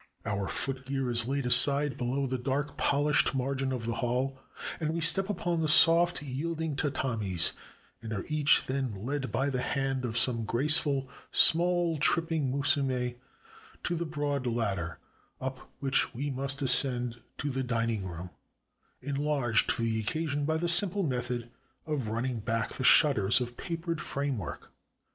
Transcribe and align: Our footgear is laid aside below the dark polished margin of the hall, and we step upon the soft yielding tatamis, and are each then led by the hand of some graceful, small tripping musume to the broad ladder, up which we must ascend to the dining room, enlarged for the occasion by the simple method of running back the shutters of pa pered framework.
Our 0.25 0.47
footgear 0.47 1.11
is 1.11 1.27
laid 1.27 1.45
aside 1.45 1.95
below 1.95 2.25
the 2.25 2.39
dark 2.39 2.75
polished 2.75 3.35
margin 3.35 3.71
of 3.71 3.85
the 3.85 3.93
hall, 4.01 4.39
and 4.79 4.95
we 4.95 4.99
step 4.99 5.29
upon 5.29 5.61
the 5.61 5.67
soft 5.67 6.23
yielding 6.23 6.75
tatamis, 6.75 7.53
and 8.01 8.11
are 8.11 8.25
each 8.27 8.65
then 8.65 8.95
led 8.95 9.31
by 9.31 9.51
the 9.51 9.61
hand 9.61 10.03
of 10.03 10.17
some 10.17 10.43
graceful, 10.43 11.07
small 11.31 11.99
tripping 11.99 12.51
musume 12.51 13.13
to 13.83 13.95
the 13.95 14.05
broad 14.07 14.47
ladder, 14.47 14.97
up 15.39 15.69
which 15.79 16.15
we 16.15 16.31
must 16.31 16.63
ascend 16.63 17.19
to 17.37 17.51
the 17.51 17.61
dining 17.61 18.07
room, 18.07 18.31
enlarged 19.03 19.71
for 19.71 19.83
the 19.83 19.99
occasion 19.99 20.45
by 20.45 20.57
the 20.57 20.67
simple 20.67 21.03
method 21.03 21.51
of 21.85 22.07
running 22.07 22.39
back 22.39 22.73
the 22.73 22.83
shutters 22.83 23.39
of 23.39 23.55
pa 23.55 23.75
pered 23.75 23.99
framework. 23.99 24.71